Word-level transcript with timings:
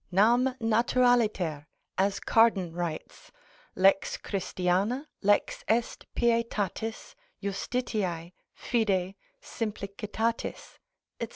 Nam 0.11 0.45
naturaliter 0.59 1.67
(as 1.95 2.19
Cardan 2.19 2.73
writes) 2.73 3.31
lex 3.75 4.17
Christiana 4.17 5.07
lex 5.21 5.63
est 5.67 6.07
pietatis, 6.15 7.13
justitiae, 7.39 8.31
fidei, 8.51 9.13
simplicitatis, 9.43 10.79
&c. 11.21 11.27